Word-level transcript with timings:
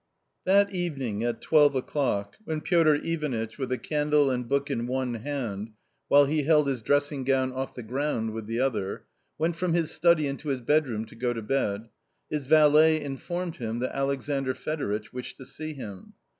That 0.45 0.73
evening 0.73 1.23
at 1.23 1.41
twelve 1.41 1.75
o'clock, 1.75 2.35
when 2.43 2.61
Piotr 2.61 2.95
Ivanitch, 3.03 3.59
with 3.59 3.71
a 3.71 3.77
candle 3.77 4.31
and 4.31 4.49
book 4.49 4.71
in 4.71 4.87
one 4.87 5.13
hand, 5.13 5.73
while 6.07 6.25
he 6.25 6.41
held 6.41 6.67
his 6.67 6.81
dressing 6.81 7.23
gown 7.23 7.51
off 7.51 7.75
the 7.75 7.83
ground 7.83 8.31
with 8.31 8.47
the 8.47 8.59
other, 8.59 9.05
went 9.37 9.57
from 9.57 9.73
his 9.73 9.91
study 9.91 10.25
into 10.25 10.49
his 10.49 10.61
bedroom 10.61 11.05
to 11.05 11.15
go 11.15 11.33
to 11.33 11.43
bed, 11.43 11.89
his 12.31 12.47
valet 12.47 12.99
informed 12.99 13.57
him 13.57 13.77
that 13.77 13.95
Alexandr 13.95 14.55
Fedoritch 14.55 15.13
wished 15.13 15.37
to 15.37 15.45
see 15.45 15.73
him. 15.73 16.13